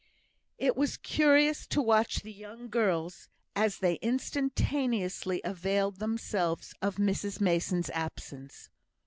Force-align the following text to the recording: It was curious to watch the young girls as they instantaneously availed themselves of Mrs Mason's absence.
It 0.57 0.75
was 0.75 0.97
curious 0.97 1.67
to 1.67 1.79
watch 1.79 2.23
the 2.23 2.33
young 2.33 2.69
girls 2.69 3.29
as 3.55 3.77
they 3.77 3.99
instantaneously 4.01 5.41
availed 5.43 5.99
themselves 5.99 6.73
of 6.81 6.95
Mrs 6.95 7.39
Mason's 7.39 7.91
absence. 7.91 8.71